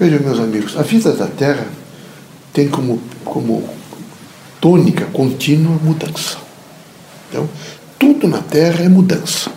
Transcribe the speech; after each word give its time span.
Vejam, 0.00 0.20
meus 0.20 0.40
amigos, 0.40 0.78
a 0.78 0.82
vida 0.82 1.12
da 1.12 1.26
Terra 1.26 1.66
tem 2.54 2.68
como, 2.68 2.98
como 3.22 3.68
tônica 4.58 5.04
contínua 5.12 5.78
mudança. 5.82 6.38
Então, 7.28 7.46
tudo 7.98 8.26
na 8.26 8.38
Terra 8.38 8.82
é 8.82 8.88
mudança. 8.88 9.52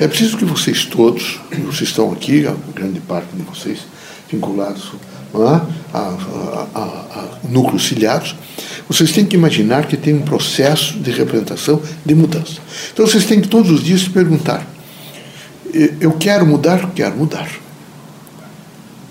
É 0.00 0.08
preciso 0.08 0.36
que 0.36 0.44
vocês 0.44 0.84
todos, 0.84 1.38
vocês 1.64 1.90
estão 1.90 2.10
aqui, 2.10 2.44
a 2.44 2.56
grande 2.74 2.98
parte 2.98 3.28
de 3.36 3.42
vocês 3.42 3.82
vinculados 4.28 4.90
a, 5.32 5.64
a, 5.92 6.00
a, 6.74 6.80
a 6.80 7.48
núcleos 7.48 7.86
ciliados, 7.86 8.34
vocês 8.88 9.12
têm 9.12 9.24
que 9.24 9.36
imaginar 9.36 9.86
que 9.86 9.96
tem 9.96 10.14
um 10.14 10.22
processo 10.22 10.98
de 10.98 11.12
representação 11.12 11.80
de 12.04 12.16
mudança. 12.16 12.60
Então 12.92 13.06
vocês 13.06 13.26
têm 13.26 13.40
que 13.40 13.46
todos 13.46 13.70
os 13.70 13.84
dias 13.84 14.00
se 14.00 14.10
perguntar: 14.10 14.66
eu 16.00 16.10
quero 16.14 16.44
mudar? 16.44 16.90
Quero 16.96 17.16
mudar. 17.16 17.63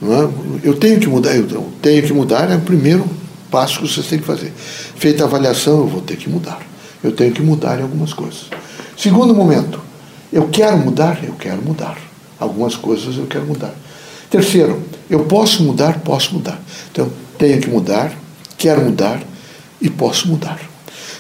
É? 0.04 0.68
Eu 0.68 0.74
tenho 0.76 1.00
que 1.00 1.08
mudar, 1.08 1.36
eu 1.36 1.72
tenho 1.82 2.04
que 2.04 2.14
mudar 2.14 2.52
é 2.52 2.56
o 2.56 2.62
primeiro 2.62 3.06
passo 3.50 3.80
que 3.80 3.88
vocês 3.88 4.06
têm 4.08 4.20
que 4.20 4.26
fazer. 4.26 4.52
Feita 4.96 5.24
a 5.24 5.28
avaliação, 5.28 5.80
eu 5.80 5.88
vou 5.88 6.02
ter 6.02 6.18
que 6.18 6.30
mudar. 6.30 6.60
Eu 7.04 7.12
tenho 7.12 7.32
que 7.32 7.42
mudar 7.42 7.80
em 7.80 7.84
algumas 7.84 8.14
coisas. 8.14 8.46
Segundo 8.98 9.34
momento, 9.34 9.80
eu 10.32 10.48
quero 10.50 10.78
mudar? 10.78 11.24
Eu 11.24 11.34
quero 11.34 11.62
mudar. 11.62 11.98
Algumas 12.40 12.76
coisas 12.76 13.18
eu 13.18 13.28
quero 13.28 13.46
mudar. 13.46 13.74
Terceiro, 14.30 14.82
eu 15.10 15.26
posso 15.26 15.64
mudar? 15.64 16.00
Posso 16.00 16.34
mudar. 16.34 16.60
Então, 16.92 17.10
tenho 17.38 17.62
que 17.62 17.70
mudar, 17.70 18.12
quero 18.58 18.82
mudar 18.82 19.22
e 19.80 19.90
posso 19.90 20.28
mudar. 20.28 20.60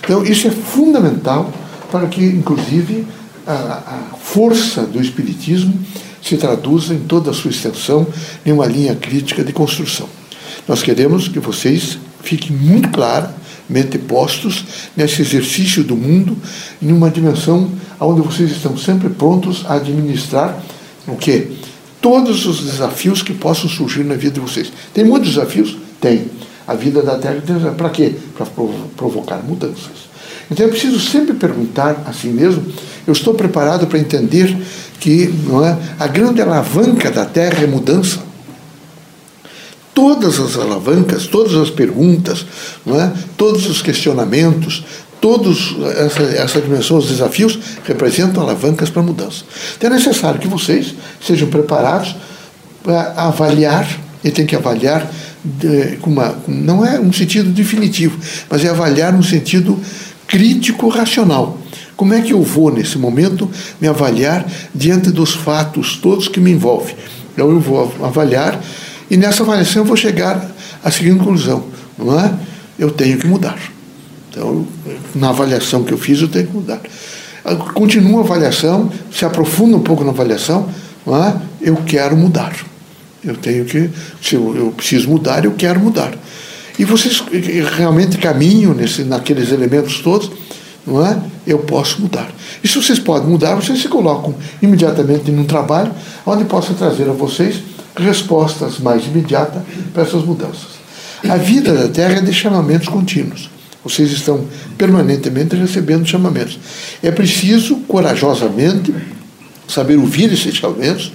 Então, 0.03 0.23
isso 0.23 0.47
é 0.47 0.52
fundamental 0.52 1.52
para 1.91 2.07
que, 2.07 2.25
inclusive, 2.25 3.05
a, 3.45 3.53
a 3.53 4.17
força 4.17 4.83
do 4.83 4.99
Espiritismo 4.99 5.79
se 6.23 6.37
traduza 6.37 6.93
em 6.93 6.99
toda 6.99 7.31
a 7.31 7.33
sua 7.33 7.51
extensão 7.51 8.07
em 8.45 8.51
uma 8.51 8.65
linha 8.65 8.95
crítica 8.95 9.43
de 9.43 9.51
construção. 9.51 10.07
Nós 10.67 10.81
queremos 10.81 11.27
que 11.27 11.39
vocês 11.39 11.97
fiquem 12.23 12.55
muito 12.55 12.89
claramente 12.89 13.97
postos 13.97 14.63
nesse 14.95 15.21
exercício 15.21 15.83
do 15.83 15.95
mundo, 15.95 16.38
em 16.81 16.91
uma 16.91 17.09
dimensão 17.09 17.69
onde 17.99 18.21
vocês 18.21 18.52
estão 18.52 18.77
sempre 18.77 19.09
prontos 19.09 19.65
a 19.67 19.75
administrar 19.75 20.61
o 21.07 21.15
quê? 21.15 21.52
Todos 22.02 22.45
os 22.45 22.63
desafios 22.63 23.21
que 23.21 23.33
possam 23.33 23.69
surgir 23.69 24.03
na 24.03 24.15
vida 24.15 24.35
de 24.35 24.39
vocês. 24.39 24.71
Tem 24.93 25.03
muitos 25.03 25.30
desafios? 25.30 25.77
Tem. 25.99 26.25
A 26.65 26.73
vida 26.73 27.02
da 27.02 27.17
Terra 27.17 27.41
para 27.77 27.89
quê? 27.89 28.15
Para 28.35 28.45
provocar 28.95 29.37
mudanças. 29.37 30.12
Então 30.53 30.67
é 30.67 30.69
preciso 30.69 30.99
sempre 30.99 31.33
perguntar 31.33 32.03
a 32.05 32.13
si 32.13 32.27
mesmo: 32.27 32.63
eu 33.07 33.11
estou 33.11 33.33
preparado 33.33 33.87
para 33.87 33.97
entender 33.97 34.55
que 34.99 35.33
não 35.47 35.65
é, 35.65 35.75
a 35.99 36.07
grande 36.07 36.41
alavanca 36.41 37.09
da 37.09 37.25
Terra 37.25 37.63
é 37.63 37.67
mudança? 37.67 38.21
Todas 39.95 40.39
as 40.39 40.55
alavancas, 40.55 41.25
todas 41.25 41.55
as 41.55 41.71
perguntas, 41.71 42.45
não 42.85 43.01
é, 43.01 43.11
todos 43.35 43.67
os 43.67 43.81
questionamentos, 43.81 44.85
todos 45.19 45.75
essa, 45.97 46.21
essa 46.21 46.61
dimensão, 46.61 46.97
os 46.97 47.07
desafios 47.07 47.57
representam 47.83 48.43
alavancas 48.43 48.91
para 48.91 49.01
mudança. 49.01 49.43
Então 49.75 49.89
é 49.89 49.93
necessário 49.93 50.39
que 50.39 50.47
vocês 50.47 50.93
sejam 51.19 51.47
preparados 51.49 52.15
para 52.83 53.13
avaliar, 53.17 53.87
e 54.23 54.29
tem 54.29 54.45
que 54.45 54.55
avaliar 54.55 55.09
de, 55.43 55.97
com 55.97 56.11
uma, 56.11 56.35
não 56.47 56.85
é 56.85 56.99
um 56.99 57.11
sentido 57.11 57.49
definitivo, 57.49 58.17
mas 58.49 58.63
é 58.63 58.69
avaliar 58.69 59.11
no 59.11 59.23
sentido 59.23 59.79
crítico 60.34 60.89
racional. 60.89 61.59
Como 61.95 62.12
é 62.12 62.22
que 62.22 62.34
eu 62.34 62.42
vou, 62.42 62.73
nesse 62.73 62.98
momento, 62.98 63.48
me 63.80 63.88
avaliar 63.88 64.44
diante 64.73 65.12
dos 65.12 65.36
fatos 65.36 65.95
todos 65.98 66.28
que 66.28 66.39
me 66.39 66.50
envolvem? 66.50 66.95
Então, 67.31 67.52
eu 67.52 67.59
vou 67.59 67.94
avaliar 68.02 68.59
e 69.11 69.16
nessa 69.16 69.44
avaliação 69.44 69.84
eu 69.84 69.86
vou 69.86 69.95
chegar 69.95 70.44
à 70.84 70.89
seguinte 70.89 71.20
conclusão: 71.20 71.66
não 71.95 72.20
é? 72.20 72.34
Eu 72.80 72.89
tenho 72.89 73.20
que 73.20 73.28
mudar. 73.28 73.59
Então, 74.31 74.66
na 75.14 75.30
avaliação 75.30 75.84
que 75.84 75.94
eu 75.94 76.00
fiz, 76.00 76.20
eu 76.20 76.28
tenho 76.28 76.48
que 76.48 76.54
mudar. 76.54 76.81
Continua 77.76 78.22
a 78.22 78.23
avaliação, 78.23 78.92
se 79.11 79.23
aprofunda 79.26 79.77
um 79.77 79.82
pouco 79.82 80.04
na 80.04 80.10
avaliação, 80.10 80.67
não 81.05 81.23
é? 81.23 81.36
eu 81.61 81.76
quero 81.86 82.17
mudar. 82.17 82.55
Eu 83.23 83.36
tenho 83.36 83.66
que, 83.66 83.88
se 84.20 84.33
eu, 84.33 84.55
eu 84.55 84.72
preciso 84.72 85.10
mudar, 85.10 85.45
eu 85.45 85.52
quero 85.52 85.80
mudar. 85.80 86.11
E 86.78 86.86
vocês 86.86 87.23
realmente 87.78 88.17
caminham 88.17 88.73
nesse, 88.73 89.04
naqueles 89.04 89.52
elementos 89.52 90.00
todos, 90.00 90.32
não 90.86 91.06
é? 91.06 91.17
Eu 91.45 91.60
posso 91.60 92.02
mudar. 92.02 92.30
E 92.64 92.67
se 92.67 92.76
vocês 92.76 93.00
podem 93.00 93.30
mudar, 93.30 93.56
vocês 93.56 93.82
se 93.82 93.88
colocam 93.88 94.34
imediatamente 94.61 95.32
num 95.32 95.45
trabalho 95.45 95.92
onde 96.26 96.45
possa 96.45 96.73
trazer 96.73 97.10
a 97.10 97.14
vocês 97.14 97.58
respostas 97.95 98.80
mais 98.80 99.06
imediatas 99.06 99.61
para 99.94 100.04
essas 100.04 100.23
mudanças. 100.23 100.73
A 101.30 101.38
vida 101.38 101.73
da 101.73 101.88
Terra 101.88 102.17
é 102.17 102.22
de 102.22 102.34
chamamentos 102.34 102.88
contínuos. 102.88 103.50
Vocês 103.84 104.11
estão 104.11 104.45
permanentemente 104.78 105.55
recebendo 105.55 106.05
chamamentos. 106.05 106.60
É 107.02 107.11
preciso, 107.11 107.78
corajosamente, 107.88 108.94
saber 109.67 109.98
ouvir 109.98 110.32
esses 110.32 110.55
chamamentos, 110.55 111.11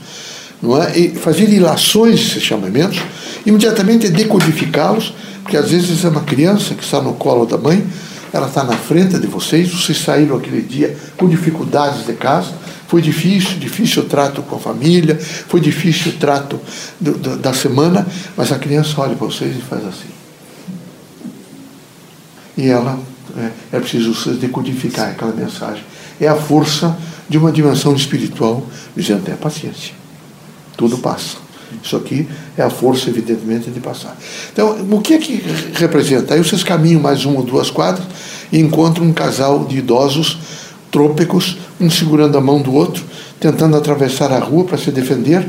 não 0.62 0.80
é? 0.82 0.98
e 0.98 1.08
fazer 1.14 1.48
ilações 1.48 2.20
desses 2.20 2.42
chamamentos, 2.42 3.00
imediatamente 3.44 4.08
decodificá-los 4.08 5.14
porque 5.48 5.56
às 5.56 5.70
vezes 5.70 6.04
é 6.04 6.10
uma 6.10 6.20
criança 6.20 6.74
que 6.74 6.84
está 6.84 7.00
no 7.00 7.14
colo 7.14 7.46
da 7.46 7.56
mãe, 7.56 7.82
ela 8.34 8.48
está 8.48 8.62
na 8.62 8.76
frente 8.76 9.18
de 9.18 9.26
vocês, 9.26 9.70
vocês 9.70 9.96
saíram 9.96 10.36
aquele 10.36 10.60
dia 10.60 10.94
com 11.16 11.26
dificuldades 11.26 12.04
de 12.04 12.12
casa, 12.12 12.52
foi 12.86 13.00
difícil, 13.00 13.58
difícil 13.58 14.02
o 14.02 14.04
trato 14.04 14.42
com 14.42 14.56
a 14.56 14.58
família, 14.58 15.18
foi 15.18 15.58
difícil 15.58 16.12
o 16.12 16.16
trato 16.16 16.60
do, 17.00 17.12
do, 17.12 17.36
da 17.38 17.54
semana, 17.54 18.06
mas 18.36 18.52
a 18.52 18.58
criança 18.58 19.00
olha 19.00 19.16
para 19.16 19.26
vocês 19.26 19.56
e 19.56 19.62
faz 19.62 19.86
assim. 19.86 20.10
E 22.54 22.68
ela, 22.68 23.00
é, 23.38 23.76
é 23.78 23.80
preciso 23.80 24.34
decodificar 24.34 25.12
aquela 25.12 25.32
mensagem. 25.32 25.82
É 26.20 26.28
a 26.28 26.36
força 26.36 26.94
de 27.26 27.38
uma 27.38 27.50
dimensão 27.50 27.94
espiritual 27.94 28.66
dizendo: 28.94 29.26
é 29.30 29.34
paciência, 29.34 29.94
tudo 30.76 30.98
passa. 30.98 31.47
Isso 31.82 31.96
aqui 31.96 32.28
é 32.56 32.62
a 32.62 32.70
força, 32.70 33.10
evidentemente, 33.10 33.70
de 33.70 33.80
passar. 33.80 34.16
Então, 34.52 34.76
o 34.90 35.00
que 35.00 35.14
é 35.14 35.18
que 35.18 35.42
representa? 35.74 36.34
Aí 36.34 36.42
vocês 36.42 36.62
caminham 36.62 37.00
mais 37.00 37.24
uma 37.24 37.38
ou 37.38 37.42
duas 37.42 37.70
quadras 37.70 38.06
e 38.52 38.58
encontram 38.58 39.04
um 39.04 39.12
casal 39.12 39.64
de 39.64 39.78
idosos 39.78 40.38
trôpicos, 40.90 41.58
um 41.80 41.90
segurando 41.90 42.38
a 42.38 42.40
mão 42.40 42.60
do 42.60 42.74
outro, 42.74 43.04
tentando 43.38 43.76
atravessar 43.76 44.32
a 44.32 44.38
rua 44.38 44.64
para 44.64 44.78
se 44.78 44.90
defender, 44.90 45.46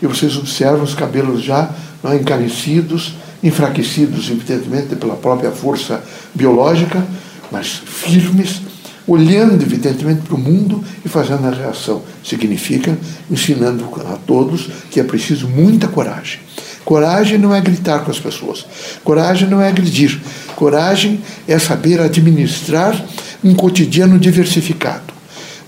e 0.00 0.06
vocês 0.06 0.36
observam 0.36 0.82
os 0.82 0.94
cabelos 0.94 1.42
já 1.42 1.70
é, 2.04 2.16
encarecidos, 2.16 3.14
enfraquecidos, 3.42 4.30
evidentemente, 4.30 4.94
pela 4.96 5.16
própria 5.16 5.50
força 5.50 6.02
biológica, 6.34 7.04
mas 7.50 7.68
firmes 7.68 8.60
olhando 9.06 9.62
evidentemente 9.62 10.22
para 10.22 10.34
o 10.34 10.38
mundo 10.38 10.82
e 11.04 11.08
fazendo 11.08 11.46
a 11.46 11.50
reação. 11.50 12.02
Significa 12.22 12.96
ensinando 13.30 13.88
a 14.06 14.16
todos 14.26 14.68
que 14.90 14.98
é 14.98 15.04
preciso 15.04 15.48
muita 15.48 15.88
coragem. 15.88 16.40
Coragem 16.84 17.38
não 17.38 17.54
é 17.54 17.60
gritar 17.60 18.00
com 18.00 18.10
as 18.10 18.18
pessoas. 18.18 18.66
Coragem 19.02 19.48
não 19.48 19.60
é 19.60 19.68
agredir. 19.68 20.20
Coragem 20.54 21.20
é 21.48 21.58
saber 21.58 22.00
administrar 22.00 23.02
um 23.42 23.54
cotidiano 23.54 24.18
diversificado. 24.18 25.14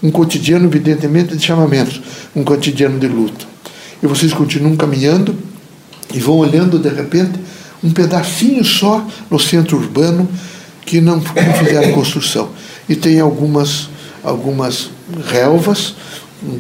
Um 0.03 0.11
cotidiano, 0.11 0.67
evidentemente, 0.67 1.35
de 1.35 1.45
chamamentos. 1.45 2.03
Um 2.35 2.45
cotidiano 2.45 2.99
de 2.99 3.09
luta. 3.09 3.47
E 4.03 4.07
vocês 4.07 4.33
continuam 4.35 4.77
caminhando 4.77 5.35
e 6.13 6.21
vão 6.21 6.37
olhando, 6.37 6.79
de 6.79 6.91
repente, 6.91 7.41
um 7.83 7.91
pedacinho 7.91 8.63
só 8.63 9.07
no 9.31 9.41
centro 9.41 9.79
urbano 9.79 10.29
que 10.85 11.01
não, 11.01 11.17
não 11.17 11.55
fizeram 11.65 11.93
construção 11.93 12.51
e 12.89 12.95
tem 12.95 13.21
algumas, 13.21 13.89
algumas 14.23 14.91
relvas, 15.29 15.95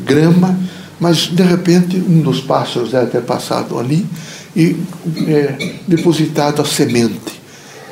grama, 0.04 0.58
mas 0.98 1.26
de 1.26 1.42
repente 1.42 1.96
um 1.96 2.20
dos 2.20 2.40
pássaros 2.40 2.90
deve 2.90 3.10
ter 3.10 3.22
passado 3.22 3.78
ali 3.78 4.06
e 4.54 4.76
é, 5.28 5.74
depositado 5.86 6.62
a 6.62 6.64
semente, 6.64 7.40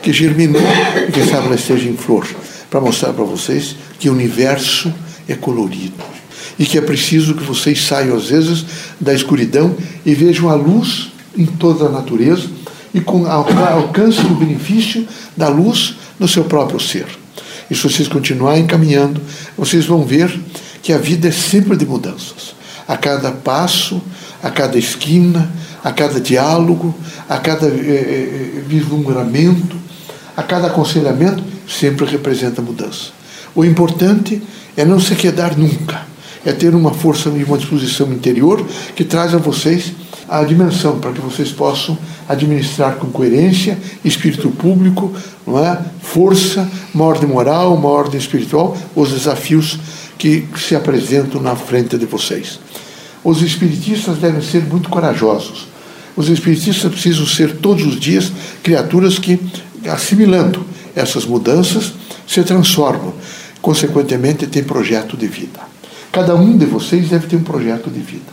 que 0.03 0.13
germinou 0.13 0.63
e 1.09 1.13
quem 1.13 1.27
sabe 1.27 1.47
ela 1.47 1.55
esteja 1.55 1.89
em 1.89 1.97
flor, 1.97 2.27
para 2.71 2.81
mostrar 2.81 3.13
para 3.13 3.25
vocês 3.25 3.77
que 3.99 4.09
o 4.09 4.13
universo 4.13 4.93
é 5.29 5.35
colorido 5.35 6.15
e 6.59 6.65
que 6.65 6.79
é 6.79 6.81
preciso 6.81 7.35
que 7.35 7.43
vocês 7.43 7.83
saiam 7.85 8.17
às 8.17 8.29
vezes 8.29 8.65
da 9.01 9.13
escuridão 9.13 9.77
e 10.05 10.15
vejam 10.15 10.49
a 10.49 10.55
luz 10.55 11.13
em 11.37 11.47
toda 11.47 11.87
a 11.87 11.89
natureza 11.89 12.49
e 12.93 13.01
com, 13.01 13.27
alcancem 13.27 14.27
o 14.27 14.37
benefício 14.37 15.07
da 15.37 15.49
luz 15.49 15.97
no 16.19 16.29
seu 16.29 16.45
próprio 16.45 16.79
ser. 16.79 17.07
E 17.71 17.75
se 17.75 17.83
vocês 17.83 18.09
continuarem 18.09 18.67
caminhando, 18.67 19.21
vocês 19.57 19.87
vão 19.87 20.05
ver 20.05 20.39
que 20.83 20.93
a 20.93 20.99
vida 20.99 21.29
é 21.29 21.33
sempre 21.33 21.77
de 21.77 21.87
mudanças. 21.87 22.55
A 22.87 22.97
cada 22.97 23.33
passo, 23.33 24.03
a 24.43 24.51
cada 24.51 24.79
esquina, 24.79 25.51
a 25.83 25.91
cada 25.93 26.21
diálogo, 26.21 26.95
a 27.29 27.39
cada 27.39 27.67
eh, 27.67 27.71
eh, 27.71 28.63
vislumbramento, 28.67 29.77
a 30.37 30.43
cada 30.43 30.67
aconselhamento, 30.67 31.43
sempre 31.69 32.05
representa 32.05 32.61
mudança. 32.61 33.13
O 33.55 33.65
importante 33.65 34.43
é 34.77 34.85
não 34.85 35.01
se 35.01 35.15
quedar 35.15 35.57
nunca. 35.57 36.14
É 36.45 36.53
ter 36.53 36.75
uma 36.75 36.93
força 36.93 37.29
e 37.31 37.45
uma 37.45 37.57
disposição 37.57 38.13
interior 38.13 38.65
que 38.95 39.05
traz 39.05 39.35
a 39.35 39.39
vocês 39.39 39.93
a 40.29 40.43
dimensão 40.43 40.99
para 40.99 41.13
que 41.13 41.21
vocês 41.21 41.53
possam 41.53 41.99
administrar 42.29 42.97
com 42.97 43.09
coerência, 43.09 43.79
espírito 44.05 44.51
público, 44.51 45.13
não 45.47 45.59
é? 45.59 45.79
força, 46.01 46.69
uma 46.95 47.05
ordem 47.05 47.29
moral, 47.29 47.75
uma 47.75 47.89
ordem 47.89 48.19
espiritual, 48.19 48.77
os 48.95 49.11
desafios 49.11 49.79
que 50.17 50.47
se 50.57 50.75
apresentam 50.75 51.41
na 51.41 51.55
frente 51.55 51.99
de 51.99 52.07
vocês. 52.07 52.59
Os 53.23 53.43
espiritistas 53.43 54.19
devem 54.19 54.41
ser 54.41 54.63
muito 54.65 54.89
corajosos. 54.89 55.67
Os 56.17 56.29
espiritistas 56.29 56.91
precisam 56.93 57.27
ser 57.27 57.57
todos 57.57 57.85
os 57.85 57.99
dias 57.99 58.33
criaturas 58.63 59.19
que, 59.19 59.39
assimilando 59.87 60.65
essas 60.95 61.25
mudanças, 61.25 61.93
se 62.27 62.43
transformam. 62.43 63.13
Consequentemente, 63.61 64.47
têm 64.47 64.63
projeto 64.63 65.17
de 65.17 65.27
vida. 65.27 65.74
Cada 66.15 66.37
um 66.37 66.57
de 66.57 66.65
vocês 66.65 67.09
deve 67.09 67.27
ter 67.27 67.35
um 67.35 67.43
projeto 67.43 67.91
de 67.91 67.99
vida. 67.99 68.33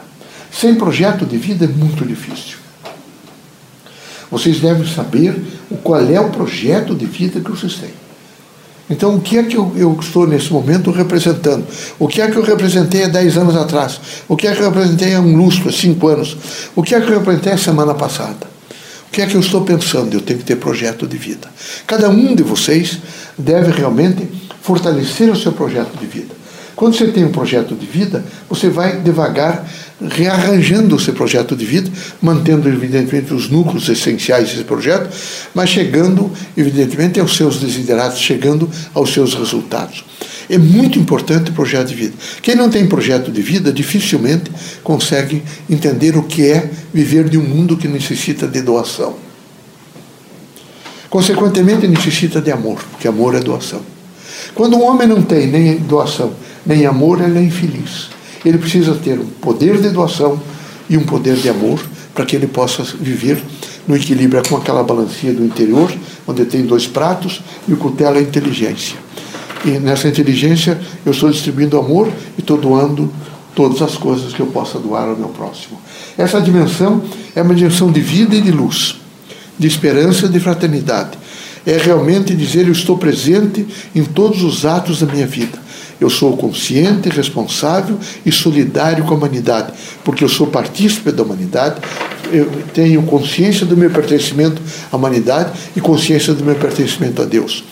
Sem 0.52 0.76
projeto 0.76 1.26
de 1.26 1.36
vida 1.36 1.66
é 1.66 1.68
muito 1.68 2.06
difícil. 2.06 2.60
Vocês 4.30 4.60
devem 4.60 4.86
saber 4.86 5.36
qual 5.84 6.00
é 6.00 6.20
o 6.20 6.30
projeto 6.30 6.94
de 6.94 7.08
vida 7.08 7.40
que 7.40 7.50
vocês 7.50 7.74
têm. 7.74 7.90
Então, 8.88 9.16
o 9.16 9.22
que 9.22 9.36
é 9.36 9.44
que 9.44 9.58
eu, 9.58 9.74
eu, 9.76 9.98
estou 10.00 10.28
nesse 10.28 10.54
momento 10.54 10.92
representando? 10.92 11.66
O 11.98 12.08
que 12.08 12.22
é 12.22 12.30
que 12.30 12.38
eu 12.38 12.44
representei 12.44 13.06
há 13.06 13.08
10 13.08 13.38
anos 13.38 13.56
atrás? 13.56 14.00
O 14.28 14.38
que 14.38 14.46
é 14.46 14.54
que 14.54 14.62
eu 14.62 14.70
representei 14.70 15.16
há 15.16 15.20
um 15.20 15.36
lustro, 15.36 15.70
há 15.70 15.72
5 15.72 16.08
anos? 16.08 16.38
O 16.76 16.84
que 16.84 16.94
é 16.94 17.02
que 17.02 17.10
eu 17.10 17.18
representei 17.18 17.54
a 17.54 17.58
semana 17.58 17.96
passada? 17.96 18.46
O 19.08 19.12
que 19.12 19.24
é 19.24 19.26
que 19.26 19.34
eu 19.34 19.42
estou 19.42 19.62
pensando? 19.62 20.14
Eu 20.14 20.22
tenho 20.22 20.38
que 20.38 20.46
ter 20.46 20.58
projeto 20.58 21.08
de 21.08 21.18
vida. 21.18 21.50
Cada 21.88 22.10
um 22.10 22.36
de 22.36 22.44
vocês 22.44 23.00
deve 23.36 23.72
realmente 23.72 24.30
fortalecer 24.62 25.32
o 25.32 25.36
seu 25.36 25.52
projeto 25.52 25.98
de 25.98 26.06
vida. 26.06 26.41
Quando 26.82 26.96
você 26.96 27.10
tem 27.10 27.24
um 27.24 27.32
projeto 27.32 27.76
de 27.76 27.86
vida, 27.86 28.26
você 28.50 28.68
vai 28.68 29.02
devagar 29.02 29.70
rearranjando 30.02 30.96
o 30.96 31.00
seu 31.00 31.14
projeto 31.14 31.56
de 31.56 31.64
vida, 31.64 31.92
mantendo, 32.20 32.68
evidentemente, 32.68 33.32
os 33.36 33.48
núcleos 33.48 33.88
essenciais 33.88 34.50
desse 34.50 34.64
projeto, 34.64 35.16
mas 35.54 35.70
chegando, 35.70 36.32
evidentemente, 36.58 37.20
aos 37.20 37.38
seus 37.38 37.60
desiderados, 37.60 38.18
chegando 38.18 38.68
aos 38.96 39.14
seus 39.14 39.36
resultados. 39.36 40.04
É 40.50 40.58
muito 40.58 40.98
importante 40.98 41.52
o 41.52 41.54
projeto 41.54 41.90
de 41.90 41.94
vida. 41.94 42.14
Quem 42.42 42.56
não 42.56 42.68
tem 42.68 42.88
projeto 42.88 43.32
de 43.32 43.44
vida 43.44 43.72
dificilmente 43.72 44.52
consegue 44.84 45.44
entender 45.70 46.18
o 46.18 46.24
que 46.24 46.50
é 46.50 46.68
viver 46.92 47.30
de 47.30 47.38
um 47.38 47.44
mundo 47.44 47.78
que 47.78 47.88
necessita 47.88 48.48
de 48.48 48.60
doação. 48.60 49.18
Consequentemente, 51.12 51.88
necessita 51.88 52.42
de 52.42 52.52
amor, 52.52 52.84
porque 52.90 53.08
amor 53.08 53.36
é 53.36 53.40
doação. 53.40 53.82
Quando 54.56 54.76
um 54.76 54.84
homem 54.84 55.08
não 55.08 55.22
tem 55.22 55.46
nem 55.46 55.78
doação, 55.78 56.34
nem 56.66 56.86
amor, 56.86 57.22
ele 57.22 57.40
é 57.40 57.44
infeliz. 57.44 58.10
Ele 58.46 58.58
precisa 58.58 58.96
ter 58.96 59.20
um 59.20 59.26
poder 59.26 59.80
de 59.80 59.90
doação 59.90 60.40
e 60.90 60.98
um 60.98 61.04
poder 61.04 61.36
de 61.36 61.50
amor 61.50 61.80
para 62.14 62.26
que 62.26 62.36
ele 62.36 62.48
possa 62.48 62.84
viver 62.84 63.42
no 63.88 63.96
equilíbrio 63.96 64.42
com 64.48 64.58
aquela 64.58 64.84
balancinha 64.84 65.34
do 65.34 65.44
interior, 65.44 65.92
onde 66.28 66.46
tem 66.46 66.64
dois 66.64 66.88
pratos 66.88 67.42
e 67.68 67.74
o 67.74 67.78
cutelo 67.78 68.18
é 68.18 68.22
inteligência. 68.22 68.98
E 69.64 69.72
nessa 69.72 70.08
inteligência 70.08 70.80
eu 71.06 71.12
estou 71.12 71.30
distribuindo 71.30 71.78
amor 71.78 72.08
e 72.38 72.42
estou 72.42 72.58
doando 72.58 73.12
todas 73.56 73.82
as 73.82 73.98
coisas 73.98 74.34
que 74.34 74.40
eu 74.40 74.48
possa 74.48 74.80
doar 74.80 75.08
ao 75.10 75.16
meu 75.16 75.30
próximo. 75.30 75.80
Essa 76.18 76.42
dimensão 76.42 77.04
é 77.36 77.42
uma 77.42 77.54
dimensão 77.54 77.92
de 77.92 78.02
vida 78.02 78.36
e 78.36 78.42
de 78.42 78.52
luz, 78.52 79.00
de 79.58 79.68
esperança 79.68 80.26
e 80.26 80.30
de 80.30 80.40
fraternidade. 80.40 81.18
É 81.66 81.78
realmente 81.78 82.36
dizer 82.36 82.66
eu 82.66 82.72
estou 82.72 82.98
presente 82.98 83.68
em 83.94 84.04
todos 84.04 84.42
os 84.42 84.66
atos 84.66 85.00
da 85.00 85.06
minha 85.06 85.28
vida 85.28 85.60
eu 86.02 86.10
sou 86.10 86.36
consciente, 86.36 87.08
responsável 87.10 87.98
e 88.26 88.32
solidário 88.32 89.06
com 89.06 89.14
a 89.14 89.18
humanidade, 89.18 89.72
porque 90.04 90.24
eu 90.24 90.30
sou 90.30 90.48
partícipe 90.48 91.12
da 91.12 91.22
humanidade, 91.22 91.80
eu 92.32 92.50
tenho 92.74 93.04
consciência 93.04 93.68
do 93.68 93.78
meu 93.78 93.92
pertencimento 93.92 94.60
à 94.92 94.98
humanidade 94.98 95.52
e 95.76 95.80
consciência 95.80 96.34
do 96.34 96.44
meu 96.44 96.56
pertencimento 96.56 97.22
a 97.22 97.26
Deus. 97.26 97.64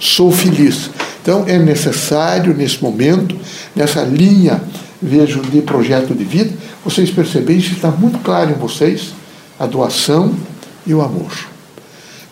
Sou 0.00 0.32
feliz. 0.32 0.90
Então 1.22 1.44
é 1.46 1.58
necessário, 1.58 2.52
nesse 2.52 2.82
momento, 2.82 3.36
nessa 3.74 4.02
linha, 4.02 4.60
vejo, 5.00 5.40
de 5.42 5.62
projeto 5.62 6.12
de 6.12 6.24
vida, 6.24 6.52
vocês 6.84 7.10
perceberem 7.10 7.62
se 7.62 7.72
está 7.72 7.90
muito 7.90 8.18
claro 8.18 8.50
em 8.50 8.54
vocês 8.54 9.14
a 9.58 9.66
doação 9.66 10.34
e 10.84 10.92
o 10.92 11.00
amor. 11.00 11.55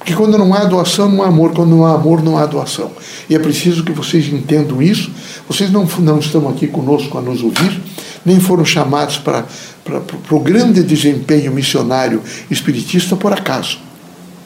Porque 0.05 0.15
quando 0.15 0.37
não 0.37 0.53
há 0.53 0.67
doação, 0.67 1.11
não 1.11 1.23
há 1.23 1.29
amor. 1.29 1.55
Quando 1.55 1.71
não 1.71 1.87
há 1.87 1.95
amor, 1.95 2.23
não 2.23 2.37
há 2.37 2.45
doação. 2.45 2.91
E 3.29 3.35
é 3.35 3.39
preciso 3.39 3.83
que 3.83 3.91
vocês 3.91 4.31
entendam 4.31 4.83
isso. 4.83 5.11
Vocês 5.49 5.73
não, 5.73 5.87
não 6.01 6.19
estão 6.19 6.47
aqui 6.47 6.67
conosco 6.67 7.17
a 7.17 7.23
nos 7.23 7.43
ouvir, 7.43 7.81
nem 8.23 8.39
foram 8.39 8.67
chamados 8.67 9.17
para, 9.17 9.47
para, 9.83 10.01
para 10.01 10.37
o 10.37 10.41
grande 10.41 10.83
desempenho 10.83 11.51
missionário 11.51 12.23
espiritista 12.51 13.17
por 13.17 13.33
acaso. 13.33 13.79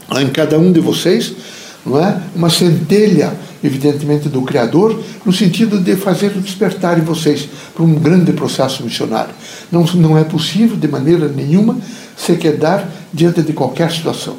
Há 0.09 0.23
em 0.23 0.29
cada 0.29 0.57
um 0.61 0.71
de 0.71 0.79
vocês 0.79 1.35
não 1.85 1.99
é? 1.99 2.23
uma 2.37 2.51
centelha, 2.51 3.37
evidentemente, 3.63 4.29
do 4.29 4.43
Criador, 4.43 5.03
no 5.25 5.33
sentido 5.33 5.81
de 5.81 5.97
fazer 5.97 6.31
despertar 6.31 6.99
em 6.99 7.03
vocês 7.03 7.49
para 7.75 7.83
um 7.83 7.95
grande 7.95 8.33
processo 8.33 8.85
missionário. 8.85 9.35
Não, 9.73 9.83
não 9.95 10.17
é 10.17 10.23
possível, 10.23 10.77
de 10.77 10.87
maneira 10.87 11.27
nenhuma, 11.27 11.77
se 12.17 12.37
quedar 12.37 12.89
diante 13.13 13.43
de 13.43 13.53
qualquer 13.53 13.91
situação. 13.91 14.37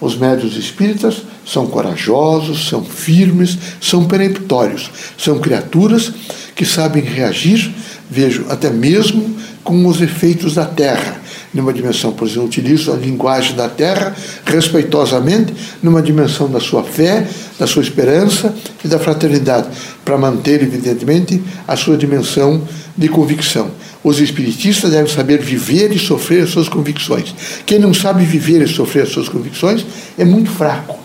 Os 0.00 0.16
médios 0.16 0.56
espíritas 0.56 1.22
são 1.44 1.66
corajosos, 1.66 2.68
são 2.68 2.84
firmes, 2.84 3.58
são 3.80 4.06
peremptórios, 4.06 4.90
são 5.16 5.38
criaturas 5.40 6.12
que 6.54 6.64
sabem 6.64 7.02
reagir, 7.02 7.72
vejo, 8.08 8.46
até 8.48 8.70
mesmo 8.70 9.36
com 9.64 9.86
os 9.86 10.00
efeitos 10.00 10.54
da 10.54 10.64
terra. 10.64 11.20
Numa 11.52 11.72
dimensão, 11.72 12.12
por 12.12 12.28
exemplo, 12.28 12.46
utilizo 12.46 12.92
a 12.92 12.96
linguagem 12.96 13.56
da 13.56 13.68
terra 13.68 14.14
respeitosamente, 14.44 15.52
numa 15.82 16.02
dimensão 16.02 16.48
da 16.48 16.60
sua 16.60 16.84
fé, 16.84 17.26
da 17.58 17.66
sua 17.66 17.82
esperança 17.82 18.54
e 18.84 18.88
da 18.88 18.98
fraternidade, 18.98 19.68
para 20.04 20.16
manter, 20.16 20.62
evidentemente, 20.62 21.42
a 21.66 21.74
sua 21.74 21.96
dimensão 21.96 22.62
de 22.96 23.08
convicção. 23.08 23.70
Os 24.02 24.20
espiritistas 24.20 24.92
devem 24.92 25.12
saber 25.12 25.40
viver 25.40 25.92
e 25.92 25.98
sofrer 25.98 26.44
as 26.44 26.50
suas 26.50 26.68
convicções. 26.68 27.34
Quem 27.66 27.78
não 27.78 27.92
sabe 27.92 28.24
viver 28.24 28.62
e 28.62 28.68
sofrer 28.68 29.02
as 29.02 29.10
suas 29.10 29.28
convicções 29.28 29.84
é 30.16 30.24
muito 30.24 30.50
fraco. 30.50 30.98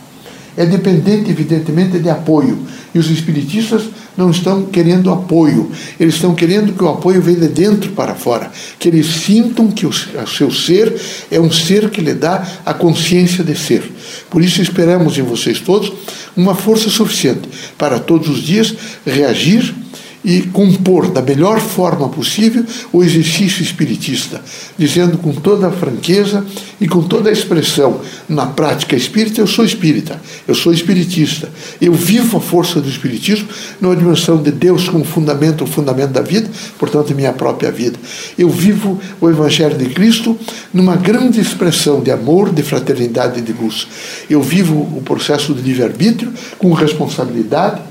É 0.55 0.65
dependente, 0.65 1.31
evidentemente, 1.31 1.97
de 1.97 2.09
apoio. 2.09 2.59
E 2.93 2.99
os 2.99 3.09
espiritistas 3.09 3.83
não 4.15 4.29
estão 4.29 4.65
querendo 4.65 5.11
apoio, 5.11 5.71
eles 5.99 6.15
estão 6.15 6.35
querendo 6.35 6.73
que 6.73 6.83
o 6.83 6.89
apoio 6.89 7.21
venha 7.21 7.39
de 7.39 7.47
dentro 7.47 7.91
para 7.93 8.13
fora, 8.13 8.51
que 8.77 8.87
eles 8.87 9.07
sintam 9.07 9.71
que 9.71 9.85
o 9.85 9.91
seu 10.27 10.51
ser 10.51 10.93
é 11.31 11.39
um 11.39 11.51
ser 11.51 11.89
que 11.89 12.01
lhe 12.01 12.13
dá 12.13 12.47
a 12.63 12.73
consciência 12.73 13.43
de 13.43 13.55
ser. 13.55 13.83
Por 14.29 14.43
isso 14.43 14.61
esperamos 14.61 15.17
em 15.17 15.23
vocês 15.23 15.59
todos 15.59 15.91
uma 16.37 16.53
força 16.53 16.89
suficiente 16.89 17.49
para 17.77 17.99
todos 17.99 18.29
os 18.29 18.43
dias 18.43 18.75
reagir 19.05 19.73
e 20.23 20.41
compor 20.41 21.11
da 21.11 21.21
melhor 21.21 21.59
forma 21.59 22.07
possível 22.09 22.65
o 22.91 23.03
exercício 23.03 23.61
espiritista, 23.61 24.41
dizendo 24.77 25.17
com 25.17 25.33
toda 25.33 25.67
a 25.67 25.71
franqueza 25.71 26.45
e 26.79 26.87
com 26.87 27.03
toda 27.03 27.29
a 27.29 27.33
expressão, 27.33 27.99
na 28.27 28.45
prática 28.45 28.95
espírita, 28.95 29.41
eu 29.41 29.47
sou 29.47 29.65
espírita, 29.65 30.19
eu 30.47 30.55
sou 30.55 30.73
espiritista, 30.73 31.49
eu 31.81 31.93
vivo 31.93 32.37
a 32.37 32.41
força 32.41 32.79
do 32.79 32.89
espiritismo 32.89 33.47
numa 33.79 33.95
dimensão 33.95 34.41
de 34.41 34.51
Deus 34.51 34.87
como 34.87 35.03
fundamento, 35.03 35.63
o 35.63 35.67
fundamento 35.67 36.11
da 36.11 36.21
vida, 36.21 36.49
portanto, 36.79 37.13
minha 37.13 37.33
própria 37.33 37.71
vida. 37.71 37.97
Eu 38.37 38.49
vivo 38.49 38.99
o 39.19 39.29
Evangelho 39.29 39.77
de 39.77 39.85
Cristo 39.85 40.37
numa 40.73 40.95
grande 40.95 41.39
expressão 41.39 42.01
de 42.01 42.11
amor, 42.11 42.51
de 42.51 42.63
fraternidade 42.63 43.39
e 43.39 43.41
de 43.41 43.53
luz. 43.53 43.87
Eu 44.29 44.41
vivo 44.41 44.75
o 44.75 45.01
processo 45.01 45.53
de 45.53 45.61
livre-arbítrio 45.61 46.33
com 46.57 46.71
responsabilidade, 46.73 47.81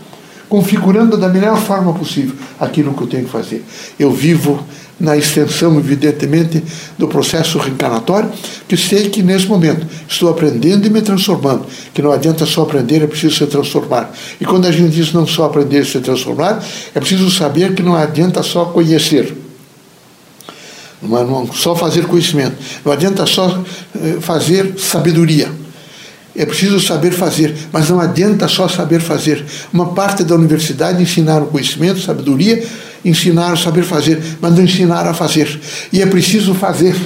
configurando 0.53 1.17
da 1.17 1.31
melhor 1.31 1.59
forma 1.59 1.95
possível 1.95 2.37
aquilo 2.61 2.93
que 2.93 3.01
eu 3.01 3.07
tenho 3.07 3.25
que 3.25 3.31
fazer. 3.31 3.65
Eu 3.99 4.11
vivo 4.11 4.63
na 5.01 5.17
extensão, 5.17 5.79
evidentemente, 5.79 6.63
do 6.99 7.09
processo 7.09 7.57
reencarnatório, 7.57 8.31
que 8.69 8.77
sei 8.77 9.09
que 9.09 9.23
nesse 9.23 9.47
momento 9.47 9.87
estou 10.07 10.29
aprendendo 10.29 10.87
e 10.87 10.91
me 10.91 11.01
transformando, 11.01 11.65
que 11.95 12.03
não 12.03 12.13
adianta 12.13 12.45
só 12.45 12.65
aprender, 12.65 13.03
é 13.03 13.07
preciso 13.07 13.35
se 13.35 13.47
transformar. 13.47 14.13
E 14.39 14.45
quando 14.45 14.67
a 14.67 14.71
gente 14.71 14.91
diz 14.91 15.11
não 15.15 15.27
só 15.27 15.47
aprender 15.47 15.81
e 15.81 15.87
se 15.87 15.99
transformar, 16.01 16.63
é 16.95 17.01
preciso 17.01 17.31
saber 17.31 17.75
que 17.75 17.83
não 17.83 17.97
adianta 17.97 18.43
só 18.43 18.67
conhecer. 18.67 19.35
Não, 21.01 21.27
não 21.27 21.51
só 21.51 21.75
fazer 21.75 22.05
conhecimento, 22.05 22.57
não 22.85 22.93
adianta 22.93 23.25
só 23.25 23.59
eh, 23.97 24.19
fazer 24.21 24.75
sabedoria. 24.79 25.62
É 26.35 26.47
preciso 26.47 26.81
saber 26.81 27.13
fazer, 27.13 27.55
mas 27.71 27.91
não 27.91 28.01
adianta 28.01 28.49
só 28.49 28.67
saber 28.67 29.01
fazer. 29.01 29.45
Uma 29.73 29.93
parte 29.93 30.25
da 30.25 30.35
universidade 30.35 31.03
ensinar 31.03 31.43
o 31.43 31.47
conhecimento, 31.47 32.01
sabedoria, 32.01 32.67
ensinar 33.05 33.53
a 33.53 33.57
saber 33.57 33.83
fazer, 33.83 34.23
mas 34.41 34.55
não 34.55 34.63
ensinar 34.63 35.07
a 35.07 35.13
fazer. 35.13 35.61
E 35.93 36.01
é 36.01 36.07
preciso 36.07 36.55
fazer. 36.55 36.97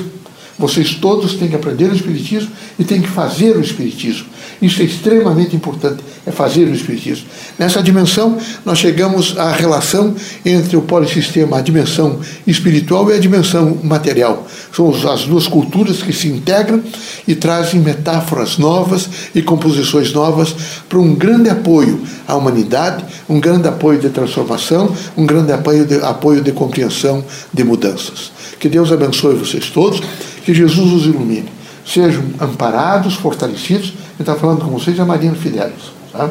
Vocês 0.58 0.94
todos 0.94 1.34
têm 1.34 1.48
que 1.48 1.56
aprender 1.56 1.90
o 1.90 1.94
Espiritismo 1.94 2.50
e 2.78 2.84
têm 2.84 3.02
que 3.02 3.08
fazer 3.08 3.56
o 3.56 3.60
Espiritismo. 3.60 4.26
Isso 4.60 4.80
é 4.80 4.84
extremamente 4.84 5.54
importante, 5.54 6.02
é 6.24 6.30
fazer 6.30 6.64
o 6.64 6.74
Espiritismo. 6.74 7.26
Nessa 7.58 7.82
dimensão, 7.82 8.38
nós 8.64 8.78
chegamos 8.78 9.36
à 9.38 9.52
relação 9.52 10.14
entre 10.44 10.76
o 10.76 10.82
polissistema, 10.82 11.58
a 11.58 11.60
dimensão 11.60 12.20
espiritual 12.46 13.10
e 13.10 13.14
a 13.14 13.18
dimensão 13.18 13.78
material. 13.82 14.46
São 14.72 14.90
as 15.10 15.24
duas 15.24 15.46
culturas 15.46 16.02
que 16.02 16.12
se 16.12 16.28
integram 16.28 16.82
e 17.28 17.34
trazem 17.34 17.80
metáforas 17.80 18.56
novas 18.56 19.08
e 19.34 19.42
composições 19.42 20.12
novas 20.12 20.54
para 20.88 20.98
um 20.98 21.14
grande 21.14 21.50
apoio 21.50 22.00
à 22.26 22.34
humanidade, 22.34 23.04
um 23.28 23.38
grande 23.38 23.68
apoio 23.68 23.98
de 23.98 24.08
transformação, 24.08 24.94
um 25.16 25.26
grande 25.26 25.52
apoio 25.52 25.84
de, 25.84 25.96
apoio 25.96 26.40
de 26.40 26.52
compreensão 26.52 27.24
de 27.52 27.64
mudanças. 27.64 28.32
Que 28.58 28.68
Deus 28.68 28.90
abençoe 28.90 29.34
vocês 29.34 29.68
todos, 29.70 30.00
que 30.44 30.54
Jesus 30.54 30.92
os 30.92 31.04
ilumine. 31.04 31.48
Sejam 31.84 32.24
amparados, 32.40 33.14
fortalecidos. 33.14 33.92
Está 34.18 34.34
falando 34.34 34.64
com 34.64 34.70
vocês, 34.70 34.98
é 34.98 35.04
Marina 35.04 35.34
Fidelis. 35.34 35.92
Tá? 36.12 36.30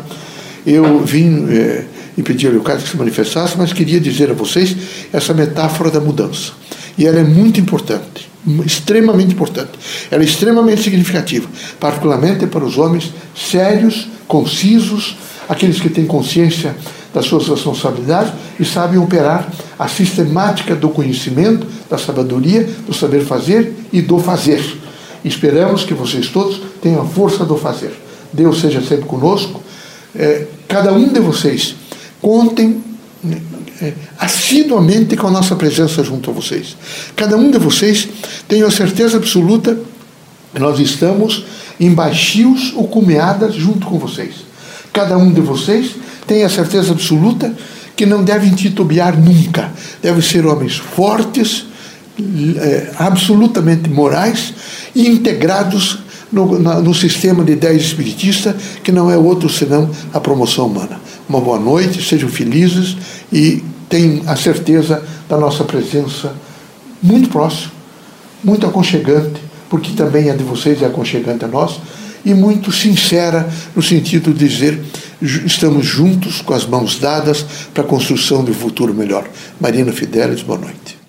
Eu 0.65 0.99
vim 0.99 1.47
é, 1.49 1.85
e 2.17 2.23
pedi 2.23 2.47
ao 2.47 2.53
Leocádio 2.53 2.83
que 2.83 2.89
se 2.89 2.97
manifestasse, 2.97 3.55
mas 3.57 3.71
queria 3.71 3.99
dizer 3.99 4.31
a 4.31 4.33
vocês 4.33 4.75
essa 5.13 5.33
metáfora 5.33 5.91
da 5.91 5.99
mudança. 5.99 6.53
E 6.97 7.05
ela 7.05 7.19
é 7.19 7.23
muito 7.23 7.59
importante, 7.59 8.29
extremamente 8.65 9.33
importante. 9.33 9.71
Ela 10.09 10.23
é 10.23 10.25
extremamente 10.25 10.81
significativa, 10.81 11.47
particularmente 11.79 12.47
para 12.47 12.63
os 12.63 12.77
homens 12.77 13.13
sérios, 13.35 14.07
concisos, 14.27 15.17
aqueles 15.47 15.79
que 15.79 15.89
têm 15.89 16.05
consciência 16.05 16.75
das 17.13 17.25
suas 17.25 17.47
responsabilidades 17.47 18.33
e 18.59 18.65
sabem 18.65 18.97
operar 18.97 19.47
a 19.77 19.87
sistemática 19.87 20.75
do 20.75 20.89
conhecimento, 20.89 21.67
da 21.89 21.97
sabedoria, 21.97 22.67
do 22.87 22.93
saber 22.93 23.23
fazer 23.23 23.73
e 23.93 24.01
do 24.01 24.17
fazer. 24.17 24.84
Esperamos 25.25 25.84
que 25.84 25.96
vocês 25.96 26.27
todos 26.29 26.62
tenham 26.79 27.01
a 27.01 27.05
força 27.05 27.44
do 27.44 27.58
fazer. 27.58 27.91
Deus 28.32 28.62
seja 28.62 28.79
sempre 28.79 29.05
conosco. 29.05 29.62
É, 30.15 30.46
cada 30.67 30.94
um 30.94 31.12
de 31.12 31.20
vocês 31.20 31.75
contem 32.22 32.84
é, 33.82 33.94
assiduamente 34.20 35.17
com 35.17 35.25
a 35.25 35.32
nossa 35.32 35.55
presença 35.55 36.03
junto 36.03 36.29
a 36.29 36.34
vocês. 36.34 36.77
Cada 37.15 37.36
um 37.36 37.50
de 37.50 37.58
vocês 37.58 38.08
tenha 38.48 38.67
a 38.67 38.72
certeza 38.72 39.17
absoluta 39.17 39.77
que 40.53 40.62
nós 40.62 40.79
estamos 40.79 41.44
em 41.79 41.91
baixios 41.91 42.72
ou 42.75 42.88
cumeadas 42.88 43.55
junto 43.55 43.88
com 43.88 43.98
vocês. 43.98 44.36
Cada 44.94 45.17
um 45.17 45.34
de 45.34 45.41
vocês 45.41 45.96
tenha 46.27 46.48
certeza 46.48 46.91
absoluta 46.91 47.51
que 47.96 48.05
não 48.05 48.24
devem 48.24 48.53
titubear 48.53 49.20
nunca. 49.20 49.74
Devem 50.03 50.22
ser 50.22 50.46
homens 50.46 50.77
fortes, 50.77 51.65
é, 52.17 52.91
absolutamente 52.98 53.89
morais 53.89 54.53
e 54.93 55.07
integrados 55.07 56.00
no, 56.31 56.60
na, 56.60 56.79
no 56.79 56.93
sistema 56.93 57.43
de 57.43 57.53
ideia 57.53 57.75
espiritista, 57.75 58.55
que 58.84 58.91
não 58.91 59.10
é 59.10 59.17
outro 59.17 59.50
senão 59.50 59.89
a 60.13 60.19
promoção 60.19 60.67
humana. 60.67 61.00
Uma 61.27 61.41
boa 61.41 61.60
noite, 61.60 62.03
sejam 62.03 62.29
felizes 62.29 62.98
e 63.31 63.63
tenham 63.89 64.24
a 64.27 64.36
certeza 64.36 65.03
da 65.29 65.38
nossa 65.38 65.63
presença 65.63 66.34
muito 67.01 67.29
próxima, 67.29 67.72
muito 68.43 68.65
aconchegante, 68.65 69.41
porque 69.69 69.91
também 69.93 70.29
é 70.29 70.34
de 70.34 70.43
vocês 70.43 70.81
é 70.81 70.86
aconchegante 70.86 71.45
a 71.45 71.48
nós, 71.48 71.79
e 72.24 72.34
muito 72.34 72.72
sincera 72.72 73.48
no 73.75 73.84
sentido 73.84 74.34
de 74.34 74.48
dizer 74.48 74.81
estamos 75.22 75.86
juntos 75.86 76.41
com 76.41 76.53
as 76.53 76.65
mãos 76.65 77.00
dadas 77.00 77.45
para 77.74 77.84
a 77.84 77.88
construção 77.88 78.43
de 78.43 78.51
um 78.51 78.55
futuro 78.55 78.93
melhor. 78.93 79.27
Marina 79.60 79.91
Fidelis, 79.91 80.41
boa 80.41 80.60
noite. 80.60 81.04